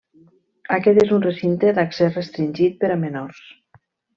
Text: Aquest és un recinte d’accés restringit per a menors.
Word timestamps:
Aquest 0.77 1.01
és 1.03 1.11
un 1.17 1.21
recinte 1.27 1.75
d’accés 1.81 2.19
restringit 2.21 2.81
per 2.81 2.93
a 2.95 2.99
menors. 3.07 3.45